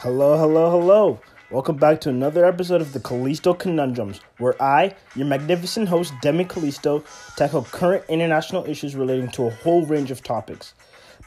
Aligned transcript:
Hello, 0.00 0.36
hello, 0.36 0.70
hello. 0.70 1.20
Welcome 1.50 1.76
back 1.76 2.02
to 2.02 2.10
another 2.10 2.44
episode 2.44 2.82
of 2.82 2.92
the 2.92 3.00
Callisto 3.00 3.54
Conundrums, 3.54 4.20
where 4.36 4.54
I, 4.62 4.94
your 5.14 5.24
magnificent 5.24 5.88
host, 5.88 6.12
Demi 6.20 6.44
Callisto, 6.44 7.02
tackle 7.34 7.62
current 7.62 8.04
international 8.10 8.66
issues 8.66 8.94
relating 8.94 9.30
to 9.30 9.46
a 9.46 9.50
whole 9.50 9.86
range 9.86 10.10
of 10.10 10.22
topics. 10.22 10.74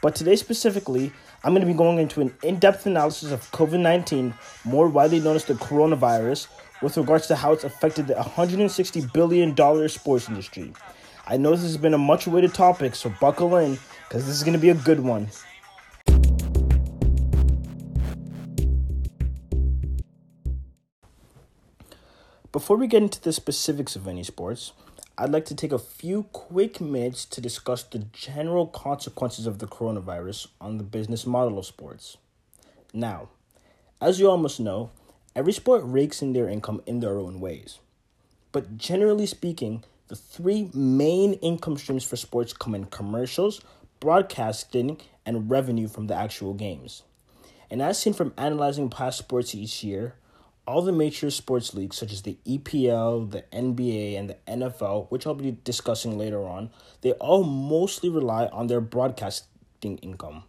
But 0.00 0.14
today 0.14 0.36
specifically, 0.36 1.10
I'm 1.42 1.52
going 1.52 1.66
to 1.66 1.66
be 1.66 1.76
going 1.76 1.98
into 1.98 2.20
an 2.20 2.32
in 2.44 2.60
depth 2.60 2.86
analysis 2.86 3.32
of 3.32 3.50
COVID 3.50 3.80
19, 3.80 4.34
more 4.64 4.88
widely 4.88 5.18
known 5.18 5.34
as 5.34 5.46
the 5.46 5.54
coronavirus, 5.54 6.46
with 6.80 6.96
regards 6.96 7.26
to 7.26 7.34
how 7.34 7.52
it's 7.52 7.64
affected 7.64 8.06
the 8.06 8.14
$160 8.14 9.12
billion 9.12 9.88
sports 9.88 10.28
industry. 10.28 10.72
I 11.26 11.38
know 11.38 11.50
this 11.50 11.62
has 11.62 11.76
been 11.76 11.94
a 11.94 11.98
much 11.98 12.28
awaited 12.28 12.54
topic, 12.54 12.94
so 12.94 13.12
buckle 13.20 13.56
in, 13.56 13.80
because 14.08 14.26
this 14.26 14.36
is 14.36 14.44
going 14.44 14.54
to 14.54 14.60
be 14.60 14.70
a 14.70 14.74
good 14.74 15.00
one. 15.00 15.26
Before 22.52 22.76
we 22.76 22.88
get 22.88 23.04
into 23.04 23.20
the 23.20 23.32
specifics 23.32 23.94
of 23.94 24.08
any 24.08 24.24
sports, 24.24 24.72
I'd 25.16 25.30
like 25.30 25.44
to 25.44 25.54
take 25.54 25.70
a 25.70 25.78
few 25.78 26.24
quick 26.32 26.80
minutes 26.80 27.24
to 27.26 27.40
discuss 27.40 27.84
the 27.84 28.00
general 28.12 28.66
consequences 28.66 29.46
of 29.46 29.60
the 29.60 29.68
coronavirus 29.68 30.48
on 30.60 30.76
the 30.76 30.82
business 30.82 31.24
model 31.24 31.60
of 31.60 31.66
sports. 31.66 32.16
Now, 32.92 33.28
as 34.00 34.18
you 34.18 34.28
all 34.28 34.36
must 34.36 34.58
know, 34.58 34.90
every 35.36 35.52
sport 35.52 35.82
rakes 35.84 36.22
in 36.22 36.32
their 36.32 36.48
income 36.48 36.82
in 36.86 36.98
their 36.98 37.20
own 37.20 37.38
ways. 37.38 37.78
But 38.50 38.76
generally 38.76 39.26
speaking, 39.26 39.84
the 40.08 40.16
three 40.16 40.70
main 40.74 41.34
income 41.34 41.76
streams 41.76 42.02
for 42.02 42.16
sports 42.16 42.52
come 42.52 42.74
in 42.74 42.86
commercials, 42.86 43.60
broadcasting, 44.00 45.00
and 45.24 45.48
revenue 45.48 45.86
from 45.86 46.08
the 46.08 46.16
actual 46.16 46.54
games. 46.54 47.04
And 47.70 47.80
as 47.80 48.00
seen 48.00 48.12
from 48.12 48.34
analyzing 48.36 48.90
past 48.90 49.18
sports 49.18 49.54
each 49.54 49.84
year, 49.84 50.14
all 50.70 50.82
the 50.82 50.92
major 50.92 51.30
sports 51.30 51.74
leagues, 51.74 51.96
such 51.96 52.12
as 52.12 52.22
the 52.22 52.38
EPL, 52.46 53.28
the 53.28 53.42
NBA, 53.52 54.16
and 54.16 54.30
the 54.30 54.36
NFL, 54.46 55.10
which 55.10 55.26
I'll 55.26 55.34
be 55.34 55.58
discussing 55.64 56.16
later 56.16 56.46
on, 56.46 56.70
they 57.00 57.10
all 57.14 57.42
mostly 57.42 58.08
rely 58.08 58.46
on 58.46 58.68
their 58.68 58.80
broadcasting 58.80 59.98
income. 59.98 60.44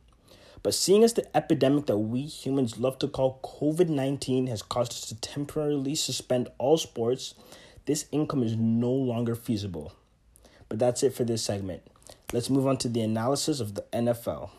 But 0.62 0.76
seeing 0.76 1.04
as 1.04 1.16
the 1.16 1.36
epidemic 1.36 1.88
that 1.88 1.98
we 1.98 2.22
humans 2.22 2.78
love 2.78 3.00
to 3.00 3.08
call 3.08 3.40
COVID 3.44 3.90
19 3.90 4.46
has 4.46 4.62
caused 4.62 4.92
us 4.92 5.08
to 5.08 5.16
temporarily 5.16 5.96
suspend 5.96 6.50
all 6.60 6.78
sports, 6.78 7.34
this 7.88 8.06
income 8.12 8.44
is 8.44 8.56
no 8.56 8.92
longer 8.92 9.34
feasible. 9.34 9.92
But 10.70 10.78
that's 10.78 11.02
it 11.02 11.16
for 11.16 11.24
this 11.24 11.44
segment. 11.44 11.82
Let's 12.32 12.52
move 12.52 12.68
on 12.68 12.78
to 12.78 12.90
the 12.90 13.02
analysis 13.02 13.60
of 13.60 13.74
the 13.74 13.86
NFL. 13.92 14.52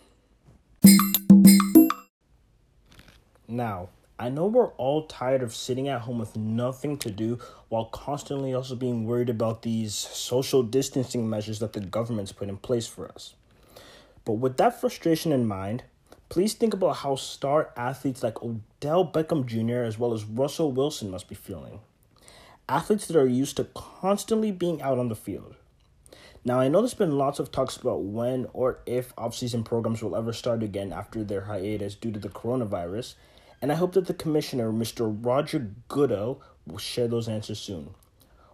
Now, 3.47 3.91
I 4.19 4.29
know 4.29 4.47
we're 4.47 4.69
all 4.73 5.07
tired 5.07 5.43
of 5.43 5.55
sitting 5.55 5.89
at 5.89 6.03
home 6.03 6.19
with 6.19 6.37
nothing 6.37 6.97
to 6.99 7.11
do 7.11 7.39
while 7.69 7.87
constantly 7.87 8.55
also 8.55 8.77
being 8.77 9.07
worried 9.07 9.31
about 9.31 9.63
these 9.63 9.95
social 9.95 10.63
distancing 10.63 11.29
measures 11.29 11.59
that 11.59 11.73
the 11.73 11.81
government's 11.81 12.33
put 12.33 12.49
in 12.49 12.59
place 12.59 12.87
for 12.87 13.09
us. 13.09 13.35
But 14.25 14.35
with 14.35 14.57
that 14.59 14.81
frustration 14.81 15.33
in 15.33 15.47
mind, 15.47 15.83
please 16.29 16.55
think 16.55 16.73
about 16.73 16.99
how 16.99 17.17
star 17.17 17.73
athletes 17.77 18.23
like 18.23 18.43
Odell 18.43 19.05
Beckham 19.05 19.45
Jr. 19.47 19.83
as 19.83 19.99
well 19.99 20.13
as 20.13 20.25
Russell 20.25 20.71
Wilson 20.71 21.11
must 21.11 21.29
be 21.29 21.35
feeling. 21.35 21.81
Athletes 22.69 23.07
that 23.07 23.17
are 23.17 23.27
used 23.27 23.57
to 23.57 23.65
constantly 23.75 24.53
being 24.53 24.81
out 24.81 24.99
on 24.99 25.09
the 25.09 25.17
field. 25.17 25.57
Now, 26.45 26.59
I 26.59 26.69
know 26.69 26.81
there's 26.81 26.95
been 26.95 27.19
lots 27.19 27.39
of 27.39 27.53
talks 27.53 27.77
about 27.77 28.03
when 28.03 28.47
or 28.53 28.81
if 28.87 29.15
offseason 29.17 29.65
programs 29.65 30.03
will 30.03 30.17
ever 30.17 30.33
start 30.33 30.63
again 30.63 30.93
after 30.93 31.23
their 31.23 31.43
hiatus 31.43 31.95
due 31.95 32.11
to 32.11 32.19
the 32.19 32.29
coronavirus, 32.29 33.15
and 33.63 33.73
I 33.73 33.77
hope 33.77 33.93
that 33.93 34.07
the 34.07 34.15
commissioner, 34.15 34.73
Mr. 34.73 35.17
Roger 35.25 35.71
Goodell, 35.89 36.43
will 36.67 36.79
share 36.79 37.09
those 37.09 37.29
answers 37.29 37.61
soon. 37.61 37.95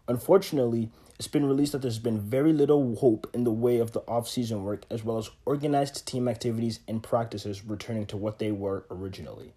Unfortunately, 0.07 0.91
it's 1.19 1.29
been 1.29 1.47
released 1.47 1.73
that 1.73 1.83
there's 1.83 1.99
been 1.99 2.21
very 2.21 2.53
little 2.53 2.95
hope 2.97 3.29
in 3.35 3.45
the 3.45 3.51
way 3.51 3.79
of 3.79 3.93
the 3.93 4.01
off-season 4.01 4.63
work 4.63 4.85
as 4.91 5.03
well 5.03 5.19
as 5.19 5.31
organized 5.45 6.07
team 6.07 6.29
activities 6.29 6.81
and 6.87 7.03
practices 7.03 7.65
returning 7.65 8.07
to 8.07 8.17
what 8.17 8.39
they 8.39 8.53
were 8.53 8.85
originally. 8.91 9.55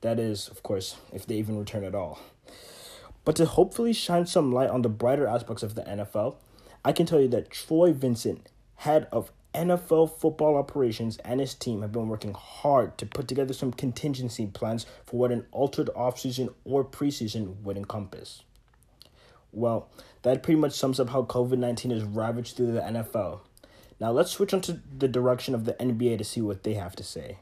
That 0.00 0.18
is, 0.18 0.48
of 0.48 0.62
course, 0.62 0.96
if 1.12 1.26
they 1.26 1.34
even 1.34 1.58
return 1.58 1.84
at 1.84 1.94
all. 1.94 2.20
But 3.24 3.36
to 3.36 3.44
hopefully 3.44 3.92
shine 3.92 4.26
some 4.26 4.52
light 4.52 4.70
on 4.70 4.82
the 4.82 4.88
brighter 4.88 5.26
aspects 5.26 5.64
of 5.64 5.74
the 5.74 5.82
NFL, 5.82 6.36
I 6.84 6.92
can 6.92 7.06
tell 7.06 7.20
you 7.20 7.28
that 7.28 7.50
Troy 7.50 7.92
Vincent, 7.92 8.48
head 8.76 9.08
of 9.10 9.32
NFL 9.56 10.18
football 10.18 10.56
operations 10.56 11.16
and 11.24 11.40
his 11.40 11.54
team 11.54 11.80
have 11.80 11.90
been 11.90 12.08
working 12.08 12.34
hard 12.34 12.98
to 12.98 13.06
put 13.06 13.26
together 13.26 13.54
some 13.54 13.72
contingency 13.72 14.46
plans 14.46 14.84
for 15.06 15.18
what 15.18 15.32
an 15.32 15.46
altered 15.50 15.88
offseason 15.96 16.52
or 16.64 16.84
preseason 16.84 17.62
would 17.62 17.78
encompass. 17.78 18.42
Well, 19.52 19.88
that 20.22 20.42
pretty 20.42 20.60
much 20.60 20.72
sums 20.74 21.00
up 21.00 21.08
how 21.08 21.22
COVID 21.22 21.56
19 21.56 21.90
has 21.90 22.04
ravaged 22.04 22.56
through 22.56 22.72
the 22.72 22.80
NFL. 22.80 23.40
Now 23.98 24.10
let's 24.10 24.30
switch 24.30 24.52
on 24.52 24.60
to 24.62 24.80
the 24.98 25.08
direction 25.08 25.54
of 25.54 25.64
the 25.64 25.72
NBA 25.74 26.18
to 26.18 26.24
see 26.24 26.42
what 26.42 26.62
they 26.62 26.74
have 26.74 26.94
to 26.96 27.02
say. 27.02 27.38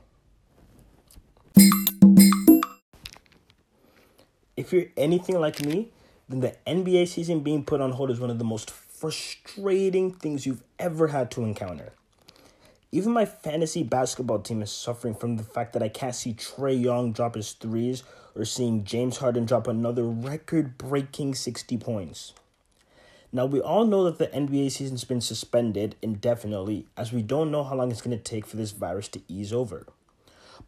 If 4.56 4.72
you're 4.72 4.86
anything 4.96 5.40
like 5.40 5.64
me, 5.64 5.90
then 6.28 6.38
the 6.40 6.54
NBA 6.64 7.08
season 7.08 7.40
being 7.40 7.64
put 7.64 7.80
on 7.80 7.90
hold 7.90 8.12
is 8.12 8.20
one 8.20 8.30
of 8.30 8.38
the 8.38 8.44
most 8.44 8.70
frustrating 8.70 10.12
things 10.12 10.46
you've 10.46 10.62
ever 10.78 11.08
had 11.08 11.30
to 11.32 11.42
encounter. 11.42 11.92
Even 12.94 13.12
my 13.12 13.24
fantasy 13.24 13.82
basketball 13.82 14.38
team 14.38 14.62
is 14.62 14.70
suffering 14.70 15.16
from 15.16 15.36
the 15.36 15.42
fact 15.42 15.72
that 15.72 15.82
I 15.82 15.88
can't 15.88 16.14
see 16.14 16.32
Trae 16.32 16.80
Young 16.80 17.10
drop 17.10 17.34
his 17.34 17.50
threes 17.50 18.04
or 18.36 18.44
seeing 18.44 18.84
James 18.84 19.16
Harden 19.16 19.46
drop 19.46 19.66
another 19.66 20.04
record 20.04 20.78
breaking 20.78 21.34
60 21.34 21.76
points. 21.78 22.34
Now, 23.32 23.46
we 23.46 23.60
all 23.60 23.84
know 23.84 24.04
that 24.04 24.18
the 24.18 24.28
NBA 24.28 24.70
season's 24.70 25.02
been 25.02 25.20
suspended 25.20 25.96
indefinitely 26.02 26.86
as 26.96 27.12
we 27.12 27.20
don't 27.20 27.50
know 27.50 27.64
how 27.64 27.74
long 27.74 27.90
it's 27.90 28.00
going 28.00 28.16
to 28.16 28.22
take 28.22 28.46
for 28.46 28.56
this 28.56 28.70
virus 28.70 29.08
to 29.08 29.22
ease 29.26 29.52
over. 29.52 29.88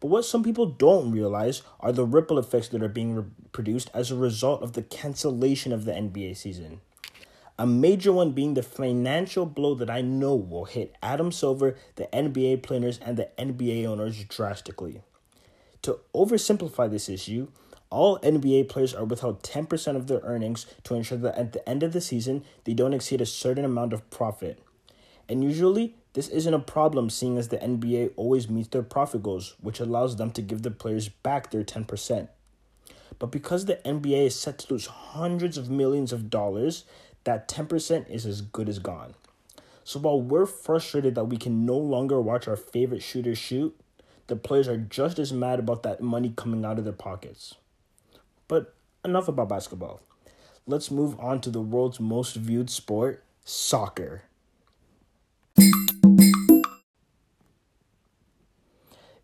But 0.01 0.07
what 0.07 0.25
some 0.25 0.43
people 0.43 0.65
don't 0.65 1.13
realize 1.13 1.61
are 1.79 1.93
the 1.93 2.03
ripple 2.03 2.37
effects 2.37 2.67
that 2.67 2.83
are 2.83 2.89
being 2.89 3.15
re- 3.15 3.23
produced 3.53 3.89
as 3.93 4.11
a 4.11 4.17
result 4.17 4.61
of 4.61 4.73
the 4.73 4.83
cancellation 4.83 5.71
of 5.71 5.85
the 5.85 5.93
NBA 5.93 6.35
season. 6.35 6.81
A 7.59 7.65
major 7.65 8.11
one 8.11 8.33
being 8.33 8.53
the 8.53 8.61
financial 8.61 9.47
blow 9.47 9.73
that 9.75 9.89
I 9.89 10.01
know 10.01 10.35
will 10.35 10.65
hit 10.65 10.95
Adam 11.01 11.31
Silver, 11.31 11.75
the 11.95 12.07
NBA 12.13 12.61
players, 12.61 12.99
and 12.99 13.17
the 13.17 13.29
NBA 13.39 13.85
owners 13.87 14.23
drastically. 14.25 15.01
To 15.81 15.99
oversimplify 16.13 16.91
this 16.91 17.09
issue, 17.09 17.47
all 17.89 18.19
NBA 18.19 18.69
players 18.69 18.93
are 18.93 19.05
withheld 19.05 19.41
10% 19.41 19.95
of 19.95 20.05
their 20.05 20.19
earnings 20.19 20.67
to 20.83 20.93
ensure 20.93 21.17
that 21.17 21.35
at 21.35 21.53
the 21.53 21.67
end 21.67 21.81
of 21.81 21.93
the 21.93 22.01
season, 22.01 22.43
they 22.65 22.75
don't 22.75 22.93
exceed 22.93 23.21
a 23.21 23.25
certain 23.25 23.65
amount 23.65 23.91
of 23.91 24.07
profit. 24.11 24.61
And 25.27 25.43
usually, 25.43 25.95
this 26.13 26.27
isn't 26.27 26.53
a 26.53 26.59
problem 26.59 27.09
seeing 27.09 27.39
as 27.39 27.47
the 27.47 27.57
NBA 27.57 28.11
always 28.15 28.49
meets 28.49 28.69
their 28.69 28.83
profit 28.83 29.23
goals, 29.23 29.55
which 29.61 29.79
allows 29.79 30.17
them 30.17 30.29
to 30.31 30.43
give 30.43 30.61
the 30.61 30.71
players 30.71 31.09
back 31.09 31.49
their 31.49 31.63
10%. 31.63 32.27
But 33.19 33.31
because 33.31 33.65
the 33.65 33.77
NBA 33.77 34.27
is 34.27 34.39
set 34.39 34.59
to 34.59 34.73
lose 34.73 34.85
hundreds 34.85 35.57
of 35.57 35.69
millions 35.69 36.13
of 36.13 36.29
dollars, 36.29 36.85
that 37.27 37.49
10% 37.49 38.09
is 38.09 38.25
as 38.25 38.39
good 38.39 38.69
as 38.69 38.79
gone. 38.79 39.13
So 39.83 39.99
while 39.99 40.21
we're 40.21 40.45
frustrated 40.45 41.13
that 41.15 41.25
we 41.25 41.35
can 41.35 41.65
no 41.65 41.77
longer 41.77 42.21
watch 42.21 42.47
our 42.47 42.55
favorite 42.55 43.03
shooters 43.03 43.37
shoot, 43.37 43.77
the 44.27 44.37
players 44.37 44.69
are 44.69 44.77
just 44.77 45.19
as 45.19 45.33
mad 45.33 45.59
about 45.59 45.83
that 45.83 45.99
money 45.99 46.31
coming 46.33 46.63
out 46.63 46.77
of 46.79 46.85
their 46.85 46.93
pockets. 46.93 47.55
But 48.47 48.73
enough 49.03 49.27
about 49.27 49.49
basketball. 49.49 49.99
Let's 50.65 50.89
move 50.89 51.19
on 51.19 51.41
to 51.41 51.49
the 51.49 51.59
world's 51.59 51.99
most 51.99 52.37
viewed 52.37 52.69
sport, 52.69 53.25
soccer. 53.43 54.23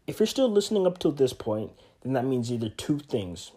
If 0.05 0.19
you're 0.19 0.27
still 0.27 0.49
listening 0.49 0.85
up 0.85 0.99
till 0.99 1.13
this 1.13 1.31
point, 1.31 1.71
then 2.01 2.11
that 2.13 2.25
means 2.25 2.51
either 2.51 2.67
two 2.67 2.99
things. 2.99 3.51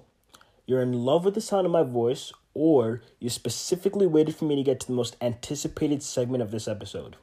You're 0.67 0.83
in 0.83 0.93
love 0.93 1.25
with 1.25 1.35
the 1.35 1.41
sound 1.41 1.67
of 1.67 1.73
my 1.73 1.83
voice, 1.83 2.33
or 2.57 3.03
you 3.21 3.29
specifically 3.29 4.07
waited 4.07 4.35
for 4.35 4.47
me 4.47 4.57
to 4.57 4.63
get 4.63 4.81
to 4.81 4.87
the 4.87 4.95
most 4.95 5.15
anticipated 5.21 6.03
segment 6.03 6.43
of 6.43 6.51
this 6.51 6.67
episode. 6.67 7.17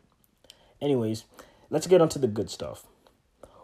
Anyways, 0.79 1.23
let's 1.71 1.87
get 1.87 2.01
on 2.01 2.09
to 2.09 2.19
the 2.19 2.27
good 2.27 2.51
stuff. 2.51 2.85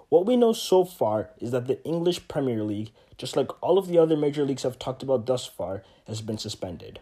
What 0.09 0.25
we 0.25 0.35
know 0.35 0.51
so 0.51 0.83
far 0.83 1.29
is 1.37 1.51
that 1.51 1.67
the 1.67 1.81
English 1.85 2.27
Premier 2.27 2.63
League, 2.63 2.91
just 3.19 3.37
like 3.37 3.51
all 3.61 3.77
of 3.77 3.85
the 3.87 3.99
other 3.99 4.17
major 4.17 4.43
leagues 4.43 4.65
I've 4.65 4.79
talked 4.79 5.03
about 5.03 5.27
thus 5.27 5.45
far, 5.45 5.83
has 6.07 6.21
been 6.21 6.39
suspended. 6.39 7.01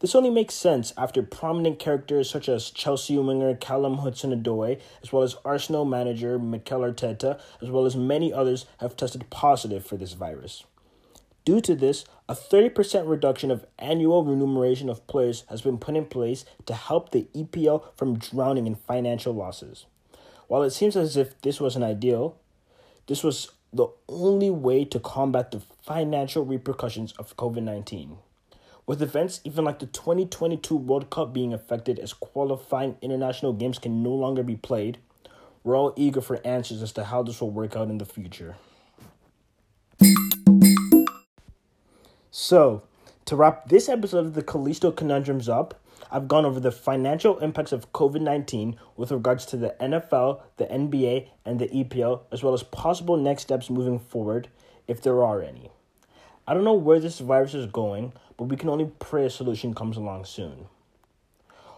This 0.00 0.16
only 0.16 0.30
makes 0.30 0.54
sense 0.54 0.92
after 0.98 1.22
prominent 1.22 1.78
characters 1.78 2.28
such 2.28 2.48
as 2.48 2.70
Chelsea 2.70 3.16
winger 3.16 3.54
Callum 3.54 3.98
Hudson-Odoi, 3.98 4.80
as 5.00 5.12
well 5.12 5.22
as 5.22 5.36
Arsenal 5.44 5.84
manager 5.84 6.40
Mikel 6.40 6.80
Arteta, 6.80 7.38
as 7.62 7.70
well 7.70 7.86
as 7.86 7.94
many 7.94 8.32
others 8.32 8.66
have 8.80 8.96
tested 8.96 9.30
positive 9.30 9.86
for 9.86 9.96
this 9.96 10.14
virus. 10.14 10.64
Due 11.44 11.60
to 11.60 11.74
this, 11.74 12.04
a 12.28 12.34
30% 12.34 13.08
reduction 13.08 13.50
of 13.50 13.66
annual 13.78 14.24
remuneration 14.24 14.88
of 14.88 15.06
players 15.08 15.44
has 15.48 15.62
been 15.62 15.76
put 15.76 15.96
in 15.96 16.04
place 16.04 16.44
to 16.66 16.74
help 16.74 17.10
the 17.10 17.26
EPL 17.34 17.84
from 17.96 18.18
drowning 18.18 18.66
in 18.66 18.76
financial 18.76 19.34
losses. 19.34 19.86
While 20.46 20.62
it 20.62 20.70
seems 20.70 20.96
as 20.96 21.16
if 21.16 21.40
this 21.40 21.60
wasn't 21.60 21.84
ideal, 21.84 22.36
this 23.08 23.24
was 23.24 23.50
the 23.72 23.88
only 24.08 24.50
way 24.50 24.84
to 24.84 25.00
combat 25.00 25.50
the 25.50 25.62
financial 25.82 26.44
repercussions 26.44 27.12
of 27.12 27.36
COVID 27.36 27.62
19. 27.62 28.18
With 28.86 29.02
events 29.02 29.40
even 29.44 29.64
like 29.64 29.78
the 29.78 29.86
2022 29.86 30.76
World 30.76 31.10
Cup 31.10 31.32
being 31.32 31.52
affected 31.52 31.98
as 31.98 32.12
qualifying 32.12 32.96
international 33.00 33.52
games 33.52 33.78
can 33.78 34.02
no 34.02 34.10
longer 34.10 34.42
be 34.42 34.56
played, 34.56 34.98
we're 35.64 35.76
all 35.76 35.94
eager 35.96 36.20
for 36.20 36.44
answers 36.46 36.82
as 36.82 36.92
to 36.92 37.04
how 37.04 37.22
this 37.22 37.40
will 37.40 37.50
work 37.50 37.74
out 37.76 37.88
in 37.88 37.98
the 37.98 38.04
future. 38.04 38.56
So, 42.34 42.84
to 43.26 43.36
wrap 43.36 43.68
this 43.68 43.90
episode 43.90 44.24
of 44.24 44.32
the 44.32 44.42
Callisto 44.42 44.90
Conundrums 44.90 45.50
up, 45.50 45.78
I've 46.10 46.28
gone 46.28 46.46
over 46.46 46.60
the 46.60 46.72
financial 46.72 47.38
impacts 47.40 47.72
of 47.72 47.92
COVID 47.92 48.22
19 48.22 48.76
with 48.96 49.12
regards 49.12 49.44
to 49.46 49.58
the 49.58 49.76
NFL, 49.78 50.40
the 50.56 50.64
NBA, 50.64 51.28
and 51.44 51.58
the 51.58 51.68
EPL, 51.68 52.20
as 52.32 52.42
well 52.42 52.54
as 52.54 52.62
possible 52.62 53.18
next 53.18 53.42
steps 53.42 53.68
moving 53.68 53.98
forward, 53.98 54.48
if 54.88 55.02
there 55.02 55.22
are 55.22 55.42
any. 55.42 55.72
I 56.48 56.54
don't 56.54 56.64
know 56.64 56.72
where 56.72 56.98
this 56.98 57.18
virus 57.18 57.52
is 57.52 57.66
going, 57.66 58.14
but 58.38 58.44
we 58.44 58.56
can 58.56 58.70
only 58.70 58.90
pray 58.98 59.26
a 59.26 59.30
solution 59.30 59.74
comes 59.74 59.98
along 59.98 60.24
soon. 60.24 60.68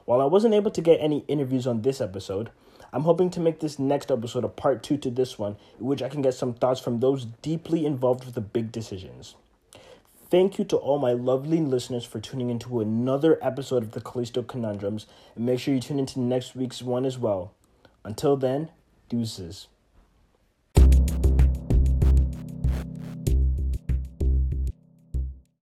While 0.04 0.20
I 0.20 0.26
wasn't 0.26 0.54
able 0.54 0.70
to 0.70 0.80
get 0.80 1.00
any 1.00 1.24
interviews 1.26 1.66
on 1.66 1.82
this 1.82 2.00
episode, 2.00 2.50
I'm 2.92 3.02
hoping 3.02 3.30
to 3.30 3.40
make 3.40 3.58
this 3.58 3.80
next 3.80 4.08
episode 4.08 4.44
a 4.44 4.48
part 4.48 4.84
two 4.84 4.98
to 4.98 5.10
this 5.10 5.36
one, 5.36 5.56
in 5.80 5.86
which 5.86 6.00
I 6.00 6.08
can 6.08 6.22
get 6.22 6.34
some 6.34 6.54
thoughts 6.54 6.78
from 6.78 7.00
those 7.00 7.24
deeply 7.24 7.84
involved 7.84 8.24
with 8.24 8.36
the 8.36 8.40
big 8.40 8.70
decisions. 8.70 9.34
Thank 10.34 10.58
you 10.58 10.64
to 10.64 10.76
all 10.76 10.98
my 10.98 11.12
lovely 11.12 11.60
listeners 11.60 12.04
for 12.04 12.18
tuning 12.18 12.50
into 12.50 12.80
another 12.80 13.38
episode 13.40 13.84
of 13.84 13.92
the 13.92 14.00
Callisto 14.00 14.42
Conundrums, 14.42 15.06
and 15.36 15.46
make 15.46 15.60
sure 15.60 15.72
you 15.72 15.78
tune 15.78 16.00
into 16.00 16.18
next 16.18 16.56
week's 16.56 16.82
one 16.82 17.04
as 17.04 17.16
well. 17.16 17.54
Until 18.02 18.36
then, 18.36 18.72
deuces. 19.08 19.68